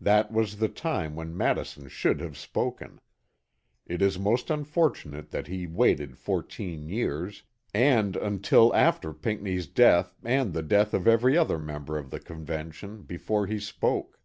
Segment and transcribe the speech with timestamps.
[0.00, 3.00] That was the time when Madison should have spoken.
[3.88, 7.42] It is most unfortunate that he waited fourteen years,
[7.74, 13.02] and until after Pinckney's death and the death of every other member of the Convention,
[13.02, 14.20] before he spoke.